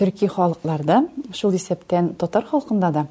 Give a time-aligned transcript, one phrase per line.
[0.00, 1.02] төрки халыкларда,
[1.36, 3.02] шул исәптән татар халкында да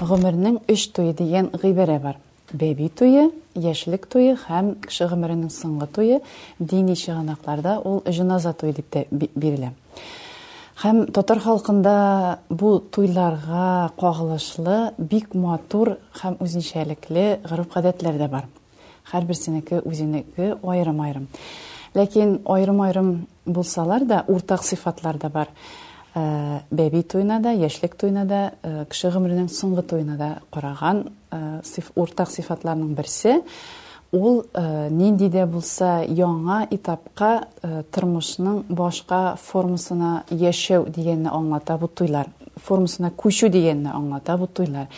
[0.00, 2.16] гомернең өч туе дигән гыйбәрә бар.
[2.58, 6.18] Бәби туе, яшьлек туе һәм кеше гомеренең соңгы туе,
[6.58, 9.70] дини чыганакларда ул җыназа туе дип тә бирелә.
[10.82, 11.94] Һәм татар халкында
[12.50, 18.50] бу туйларга кагылышлы бик матур һәм үзенчәлекле ғырып гадәтләр дә бар.
[19.12, 21.28] Һәрберсенеке үзенеке аерым-аерым.
[21.94, 25.46] Ләкин аерым-аерым болсалар да, уртак сыйфатлар бар.
[26.14, 26.22] Э,
[26.76, 30.98] бәби тойына да ешлік тойына да э, соңғы гомеренең соңғы тойына да караган
[31.96, 33.38] уртак э, сифатларның берсе
[34.12, 34.42] Ол
[34.92, 37.30] нинди дә булса яңа этапка
[37.96, 42.28] тормышның башқа формасына яшәү дегені аңлата бұл тойлар
[42.60, 44.92] формасына көшу дегенді аңлата бұл тойлар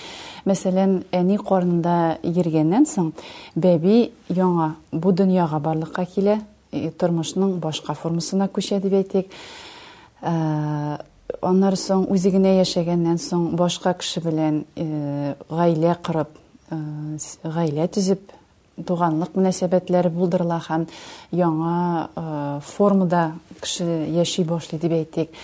[0.50, 3.12] Мәселен, әни қорнында ергеннен соң
[3.54, 6.40] бәби яңа бұл дөньяга барлыққа келе
[6.98, 9.30] тормышның басқа формасына көшеді деп
[10.24, 10.98] э
[11.44, 16.30] алар соң үзигене яшәгәндән соң башка кеше белән э, гайле кырып,
[16.72, 16.76] э,
[17.44, 18.32] гайле төзеп,
[18.88, 20.86] туганлык мөнәсәбәтләре булдырлар һәм
[21.36, 22.22] яңа э,
[22.64, 23.84] формада кеше
[24.16, 25.36] яши башлый дип әйттек.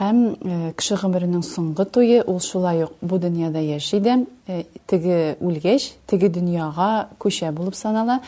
[0.00, 4.26] Һәм кеше гомеренең соңгы туе ул шулай юк, бу дөньяда яшидән
[4.86, 8.18] теге үлгәч, теге дөньяга көчә булып санала.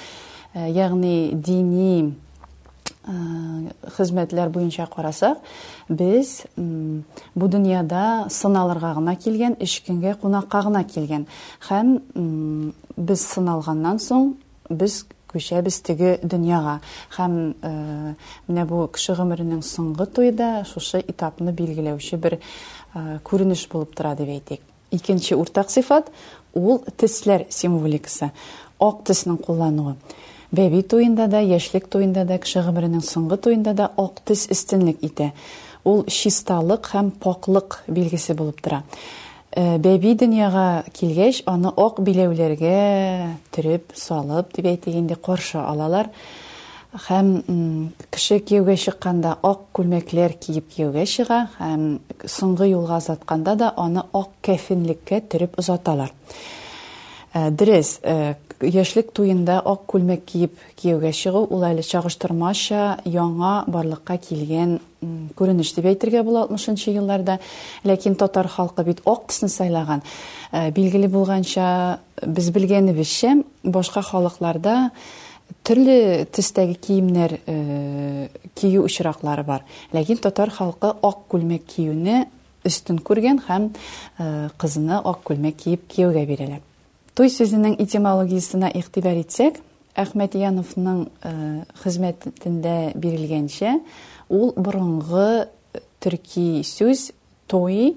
[0.55, 2.13] Ягъни диний
[3.09, 3.15] Э,
[3.97, 5.39] хезмәтләр буенча карасак,
[5.89, 8.01] без бу дөньяда
[8.37, 11.25] сыналырга гына килгән, эш көнгә кунакка гына килгән.
[11.71, 11.95] Һәм
[13.11, 14.29] без сыналганнан соң
[14.83, 14.99] без
[15.33, 16.77] күчәбез теге дөньяга.
[17.17, 17.39] Һәм
[17.71, 18.15] э,
[18.49, 20.09] менә бу кеше гомеренең соңгы
[20.73, 22.41] шушы этапны билгеләүче бер э,
[23.25, 24.61] күренеш булып тора дип әйтик.
[24.91, 26.13] Икенче уртак сыйфат
[26.53, 28.33] ул тесләр символикасы.
[28.81, 29.97] Ак тесның куллануы.
[30.57, 35.33] Бәби тойында да, яшлек туенда да, кеше гомеренең соңгы туенда да ак төс истинлек ите.
[35.85, 38.79] Ул чисталык һәм поклык билгесе булып тора.
[39.53, 42.79] Э, Бәби дөньяга килгәч, аны ак биләүләргә
[43.53, 46.09] тирип салып дип әйтегәндә каршы алалар.
[47.11, 54.07] Һәм кеше киюгә чыкканда ак күлмәкләр киеп киюгә чыга, һәм соңгы юлга затканда да аны
[54.17, 56.15] ак кәфенлеккә тирип узаталар.
[57.35, 64.81] Э, Дрес, э, Яшьлек туенда ак күлмәк киеп кияүгә чыгу ул әле яңа барлыкка килгән
[65.39, 67.39] күренеш дип әйтергә була 60-нчы елларда.
[67.85, 70.03] Ләкин татар халкы бит ак төсен сайлаган.
[70.51, 74.91] Ә, билгеле булганча без белгәнебезчә башка халыкларда
[75.63, 79.63] төрле төстәге киемнәр э, кию очраклары бар.
[79.93, 82.25] Ләкин татар халкы ак күлмәк киюне
[82.67, 83.71] өстен көрген һәм
[84.19, 86.65] э, кызны ак күлмәк киеп кияүгә бирәләр.
[87.19, 89.57] Туй сөзінің этимологиясенә иқтибар итсәк,
[89.99, 93.73] Ахмет Яновның э, бирелгәнчә,
[94.31, 97.03] ул ол бұрынғы э, сүз сөз
[97.51, 97.97] той,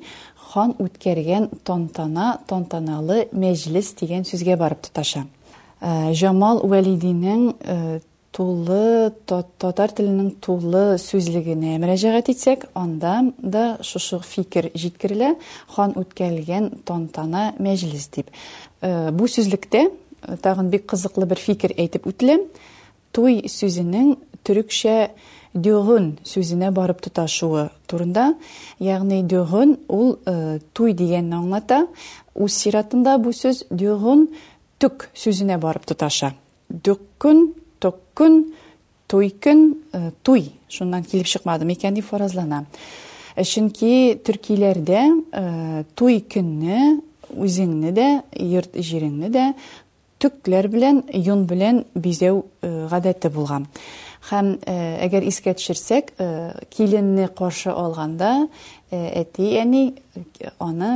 [0.49, 5.27] хан үткәргән тонтана, тонтаналы межлис дигән сөзге барып тоташа.
[5.81, 8.01] Э, Жамал Уәлидинің
[8.35, 15.33] тулы татар тілінің тулы сөзлігіне мәрәжәғәт етсек анда да шушы фикер жеткірілі
[15.75, 18.29] хан үткәлген тантана мәжіліс деп
[18.79, 19.91] э, бұл сүзлікте э,
[20.39, 22.37] тағын бик қызықлы бір фикер әйтіп өтілі,
[23.11, 24.13] туй сөзінің
[24.47, 25.11] түрікше
[25.51, 28.29] дөгін сөзіне барып тұташуы турында
[28.79, 31.83] яғни дөгін ол э, туй дегенді аңлата
[32.39, 33.65] өз сиратында бұл сөз
[34.81, 36.31] түк сөзіне барып тұташа
[36.71, 37.51] дүккүн
[37.83, 38.35] төккүн
[39.11, 39.61] туйкүн
[39.91, 42.63] э, туй шундан келип келіп мекен деп фаразлана
[43.35, 48.09] э, чөнки төркиләрдә э, туй күнні, үзеңне дә
[48.45, 49.49] йорт җиреңне дә
[50.21, 52.37] төкләр белән юн белән бизәү
[52.91, 53.65] гадәте булган
[54.29, 54.73] һәм э,
[55.07, 56.27] әгәр искә төшерсәк э,
[56.75, 58.47] киленне каршы алганда
[58.91, 59.95] э, әти әни
[60.61, 60.89] аны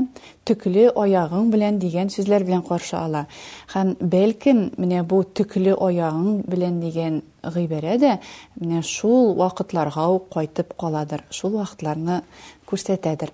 [0.46, 3.26] төкле аягың белән дигән сүзләр белән каршы ала
[3.74, 8.14] һәм бәлки менә бу төкле аягың белән дигән гыйбәрә дә
[8.60, 12.22] менә шул вакытларга ук кайтып каладыр шул вакытларны
[12.70, 13.34] күрсәтәдер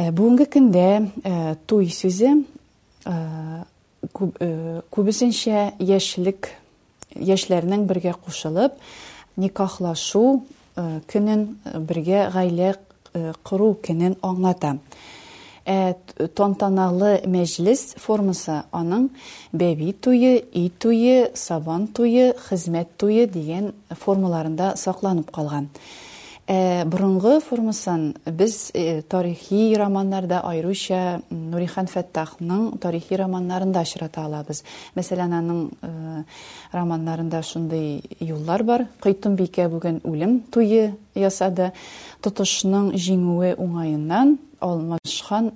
[0.00, 0.86] бүгенге көндә
[1.68, 2.34] туй сүзе
[4.16, 6.52] күбесенчә яшьлек
[7.16, 8.76] яшьләренең бергә кушылып
[9.40, 10.42] никахлашу
[10.76, 12.74] э, көнен э, бергә гаилә
[13.14, 14.78] э, кору көнен аңлата.
[15.68, 15.94] Ә
[16.34, 19.10] тантаналы мәҗлес формасы аның
[19.52, 25.68] бәби туе, и туе, сабан туе, хезмәт туе дигән формаларында сакланып калган.
[26.50, 34.64] Э, бұрынғы формасын біз э, тарихи романдарда айрыша нурихан фәттахның тарихи романдарында очрата алабыз
[34.96, 35.92] мәселен аның ә,
[36.74, 41.70] романнарында шундый юллар бар құйтым бике бүген өлім тойы ясады
[42.26, 45.52] тұтышының жеңуі оңайынан алмашхан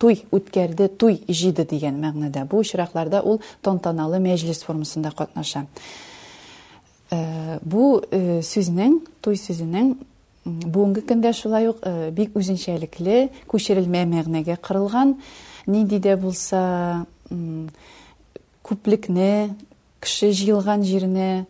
[0.00, 5.66] той өткерді той жиді деген мағынада Бұл шырақларда ол тантаналы мәжіліс формасында қатнаша.
[7.08, 9.94] Бұл э, бул э, сөзүнүн туй сөзүнүн
[10.48, 15.14] бүгүнкү күндө ушулай ук э, бик өзүнчөлүклү қырылған.
[15.68, 17.74] мэгнеге де болса көплікне,
[18.62, 21.46] күплүкне жиылған жеріне,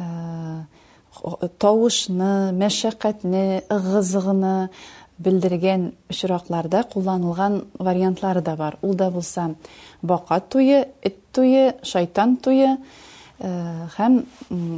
[0.00, 2.30] жерине табышны
[2.60, 3.44] мәшәқәтне
[3.76, 4.54] ығызығыны
[5.24, 9.48] білдірген шырақларда қолданылған вариантлары да бар Олда болса
[10.02, 12.76] бақат тойы ит тойы шайтан тойы
[13.42, 13.50] Э,
[13.96, 14.20] һәм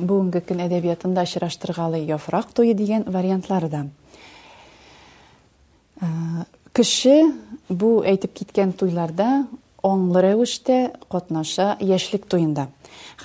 [0.09, 3.83] бүгенге көн әдәбиятында очраштыргалы яфрак тойы дигән вариантлары да.
[6.01, 6.09] Э,
[6.73, 7.35] кеше
[7.69, 9.27] бу әйтеп киткән туйларда
[9.85, 10.79] оңлы рәвештә
[11.13, 12.69] катнаша яшьлек тойында.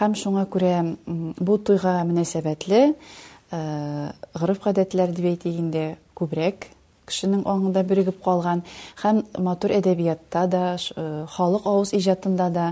[0.01, 0.75] Һәм шуңа күрә
[1.07, 2.89] бу туйга мөнәсәбәтле
[3.54, 5.95] ғырып э, гадәтләр дип көбірек.
[6.13, 6.56] күбрәк
[7.09, 8.62] кешенең аңында биригеп калган
[9.01, 12.68] һәм матур әдәбиятта да, э, халык авыз иҗатында да,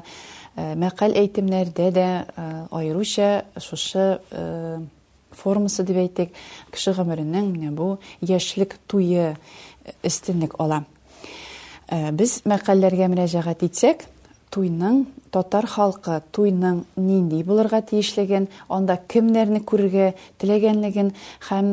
[0.57, 4.19] э, мәкал әйтемнәрдә дә э, аеруча шушы
[5.39, 6.33] формасы дип әйтик,
[6.73, 9.37] кеше гомеренең менә бу яшьлек туе
[10.03, 10.83] истенлек ала.
[12.13, 14.03] Без мәкалләргә мөрәҗәгать итсәк,
[14.56, 15.01] туйның
[15.36, 21.12] татар халқы туйның нендей бұларға тиешлеген онда кемнәрне көрге теләгәнлеген
[21.50, 21.69] һәм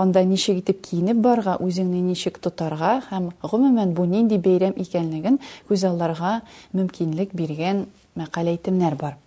[0.00, 5.38] онда ничек итеп киенеп барға, өзіңнен ничек тотарға һәм гомумән бу нинди бәйрәм икәнлеген
[5.68, 6.38] күзалларга
[6.76, 7.84] мөмкинлек берген
[8.16, 9.18] мәкалә әйтемнәр бар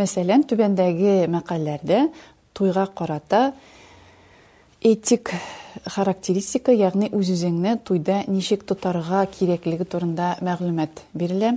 [0.00, 2.00] мәсәлән түбәндәге мәкаләләрдә
[2.56, 3.44] туйға карата
[4.84, 5.34] этик
[5.86, 11.54] характеристика яғни өз үзеңне туйда нишек тотарға кереклігі турында мәгълүмат беріле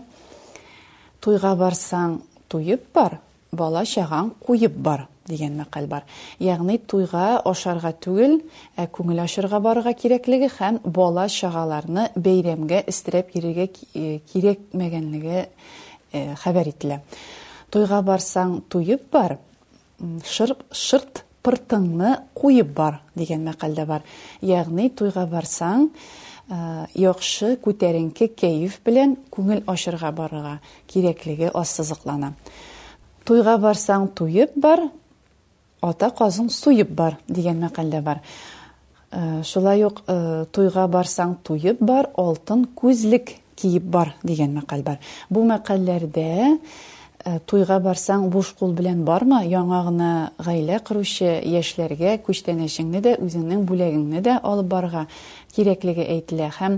[1.23, 2.17] тойға барсаң
[2.51, 3.17] туйып бар
[3.53, 6.05] бала шаған куйып бар деген мақал бар
[6.43, 8.39] яғни туйға ошарға түгел
[8.77, 13.67] ә, күңел ашырға баруға кереклігі, һәм бала чагаларны бейремге істіреп йөрергә
[14.31, 15.49] керекмегенлігі э,
[16.13, 17.01] э, хәбәр ителә
[17.71, 19.37] Тойға барсаң туйып бар
[20.23, 24.01] шырп шырт пыртыңны куып бар деген мәкаль бар.
[24.43, 25.85] Ягъни туйга барсаң,
[26.99, 30.57] яхшы күтәренке кейеф белән күңел ашырга барырга
[30.91, 32.33] кирәклеге оссызыклана.
[33.23, 34.89] Туйга барсаң туйып бар,
[35.81, 38.19] ата казың суйып бар деген мәкаль бар.
[39.47, 40.03] Шулай ук
[40.51, 44.99] туйга барсаң туйып бар, алтын күзлек киеп бар деген мәкаль бар.
[45.31, 46.57] Бу мәкальләрдә
[47.49, 50.09] туйга барсаң буш кул белән барма, яңа гына
[50.45, 55.01] гаилә куручы яшьләргә күчтәнешеңне дә, үзеннең бүләгеңне дә алып барга
[55.55, 56.77] кирәклеге әйтелә һәм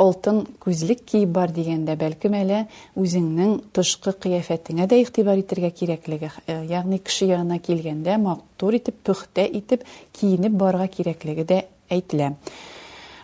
[0.00, 2.62] алтын күзлек ки бар дигәндә бәлки мәле
[2.96, 9.84] үзеннең тышкы кыяфәтеңә дә игътибар итәргә кирәклеге, ягъни кеше ягына килгәндә мактур итеп, пөхтә итеп
[10.16, 12.34] киенеп барга кирәклеге дә әйтелә.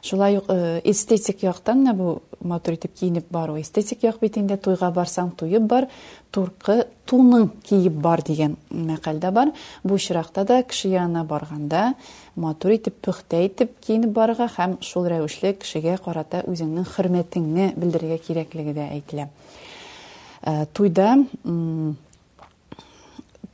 [0.07, 4.37] шулай ук э, эстетик яктан менә бу матур итеп киенеп бару эстетик як бит
[4.95, 5.89] барсаң туеп бар
[6.31, 9.51] туркы туның киеп бар деген мәқалда бар
[9.83, 11.95] Бұл очракта да кеше янына барганда
[12.37, 18.75] матур итеп пөхтә итеп киенеп барырга һәм шул рәвешле өзіңнің карата үзеңнең хөрмәтеңне де кирәклеге
[18.77, 19.03] дә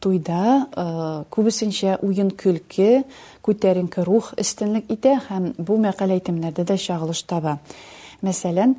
[0.02, 0.84] туйда э,
[1.30, 3.04] күбесенчә уйын көлке
[3.46, 7.52] күтәренке рух өстенлек итә һәм бу мәкалә әйтемнәрдә дә чагылыш таба
[8.26, 8.74] мәсәлән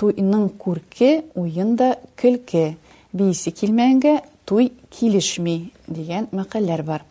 [0.00, 1.88] туйның күрке уенда
[2.20, 2.66] көлке
[3.16, 4.18] бисе килмәнгә
[4.48, 5.56] туй килешми
[5.86, 7.06] дигән мәкаләләр бар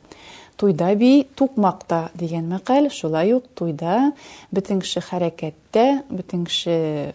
[0.62, 3.96] туйда би тукмакта дигән мәкал шулай ук туйда
[4.52, 6.76] бөтен кеше хәрәкәттә бөтен кеше
[7.10, 7.12] э,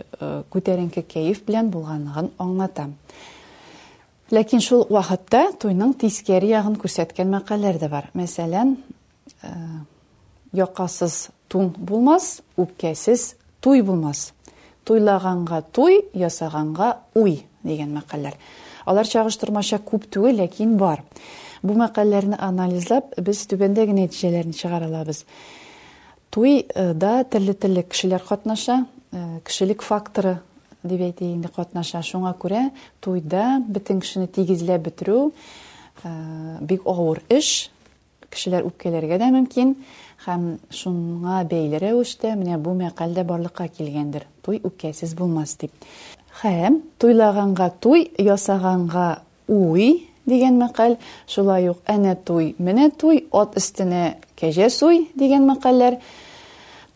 [0.51, 2.91] күтәренке кәйеф белән булганлыгын аңлата
[4.35, 8.09] Ләкин шул вакытта туйның тискәре ягын күрсәткән мәкаләләр дә бар.
[8.19, 8.73] Мәсәлән,
[9.45, 9.51] э,
[10.59, 11.19] якасыз
[11.49, 13.29] тун булмас, үпкәсез
[13.63, 14.33] туй булмас.
[14.85, 18.35] Туйлаганга туй, ясаганга уй дигән мәкаләләр.
[18.85, 21.05] Алар чагыштырмача күп түгел, ләкин бар.
[21.63, 25.23] Бу мәкаләләрне анализлап, без түбәндәге нәтиҗәләрне чыгара алабыз.
[26.33, 30.41] Туйда э, төрле-төрле кешеләр катнаша, э, кешелек факторы
[30.87, 32.01] дип әйтә инде катнаша.
[32.05, 32.65] Шуңа күрә
[33.05, 36.11] туйда бөтен кешене тигезләп бетерү э,
[36.63, 37.51] бик авыр эш.
[38.31, 39.75] Кешеләр үпкәләргә дә мөмкин
[40.27, 44.27] һәм шуңа бәйле рәвештә менә бу мәкаль барлыкка килгәндер.
[44.43, 45.73] Туй үпкәсез булмас дип.
[46.43, 50.97] Һәм туйлаганга туй, ясаганга уй дигән мәкал,
[51.31, 56.01] шулай ук әнә туй, менә туй, ат өстенә кәҗә суй дигән мәкаләләр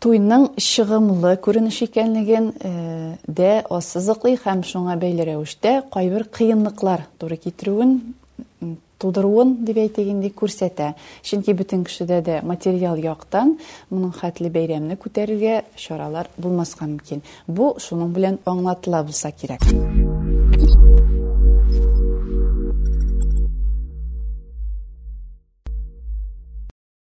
[0.04, 2.46] туйның шығымлы күренеш икәнлеген
[3.40, 7.98] дә ассызыклый һәм шуңа бәйле рәвештә кайбер кыенлыклар туры китерүен
[9.00, 10.92] тудыруын дип әйтегендей күрсәтә.
[11.24, 13.58] Чөнки кешедә дә материал яктан
[13.92, 17.22] мұның хәтле бәйрәмне күтәрергә шаралар булмаска мөмкин.
[17.46, 20.28] Бу шуның белән аңлатыла булса кирәк.